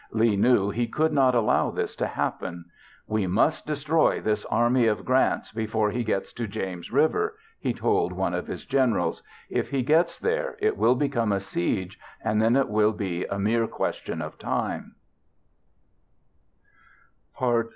Lee 0.09 0.35
knew 0.35 0.71
he 0.71 0.87
could 0.87 1.13
not 1.13 1.35
allow 1.35 1.69
this 1.69 1.95
to 1.97 2.07
happen. 2.07 2.65
"We 3.05 3.27
must 3.27 3.67
destroy 3.67 4.19
this 4.19 4.43
army 4.45 4.87
of 4.87 5.05
Grant's 5.05 5.51
before 5.51 5.91
he 5.91 6.03
gets 6.03 6.33
to 6.33 6.47
James 6.47 6.91
River," 6.91 7.37
he 7.59 7.71
told 7.71 8.11
one 8.11 8.33
of 8.33 8.47
his 8.47 8.65
generals. 8.65 9.21
"If 9.51 9.69
he 9.69 9.83
gets 9.83 10.17
there, 10.17 10.55
it 10.59 10.75
will 10.75 10.95
become 10.95 11.31
a 11.31 11.39
siege, 11.39 11.99
and 12.23 12.41
then 12.41 12.55
it 12.55 12.67
will 12.69 12.93
be 12.93 13.25
a 13.25 13.37
mere 13.37 13.67
question 13.67 14.23
of 14.23 14.39
time." 14.39 14.95